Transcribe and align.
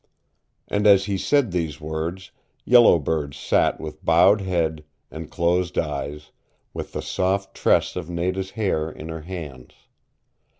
And 0.67 0.87
as 0.87 1.05
he 1.05 1.15
said 1.15 1.51
these 1.51 1.79
words, 1.79 2.31
Yellow 2.65 2.97
Bird 2.97 3.35
sat 3.35 3.79
with 3.79 4.03
bowed 4.03 4.41
head 4.41 4.83
and 5.11 5.29
closed 5.29 5.77
eyes, 5.77 6.31
with 6.73 6.93
the 6.93 7.03
soft 7.03 7.53
tress 7.53 7.95
of 7.95 8.09
Nada's 8.09 8.49
hair 8.49 8.89
in 8.91 9.09
her 9.09 9.21
hands. 9.21 9.73